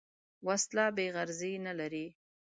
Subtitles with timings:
[0.47, 2.05] وسله بېغرضي نه لري